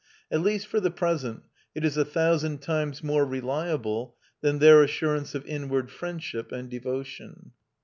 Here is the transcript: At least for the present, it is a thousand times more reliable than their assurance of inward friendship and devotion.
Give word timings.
At 0.31 0.41
least 0.41 0.65
for 0.65 0.79
the 0.79 0.89
present, 0.89 1.43
it 1.75 1.85
is 1.85 1.95
a 1.95 2.03
thousand 2.03 2.63
times 2.63 3.03
more 3.03 3.23
reliable 3.23 4.15
than 4.41 4.57
their 4.57 4.81
assurance 4.81 5.35
of 5.35 5.45
inward 5.45 5.91
friendship 5.91 6.51
and 6.51 6.67
devotion. 6.71 7.51